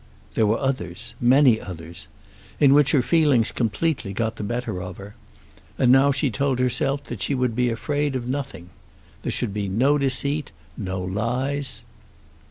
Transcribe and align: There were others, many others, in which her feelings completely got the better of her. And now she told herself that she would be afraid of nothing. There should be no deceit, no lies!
There 0.33 0.47
were 0.47 0.57
others, 0.57 1.13
many 1.21 1.61
others, 1.61 2.07
in 2.59 2.73
which 2.73 2.89
her 2.89 3.03
feelings 3.03 3.51
completely 3.51 4.13
got 4.13 4.37
the 4.37 4.43
better 4.43 4.81
of 4.81 4.97
her. 4.97 5.13
And 5.77 5.91
now 5.91 6.11
she 6.11 6.31
told 6.31 6.57
herself 6.57 7.03
that 7.03 7.21
she 7.21 7.35
would 7.35 7.55
be 7.55 7.69
afraid 7.69 8.15
of 8.15 8.27
nothing. 8.27 8.71
There 9.21 9.31
should 9.31 9.53
be 9.53 9.67
no 9.69 9.99
deceit, 9.99 10.51
no 10.75 10.99
lies! 10.99 11.85